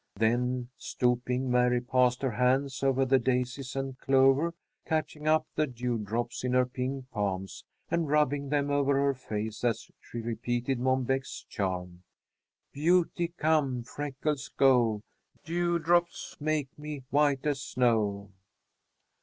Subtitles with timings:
[0.15, 6.43] Then stooping, Mary passed her hands over the daisies and clover, catching up the dewdrops
[6.43, 11.45] in her pink palms, and rubbing them over her face as she repeated Mom Beck's
[11.47, 12.01] charm:
[12.73, 15.01] "Beauty come, freckles go!
[15.45, 18.31] Dewdops, make me white as snow!"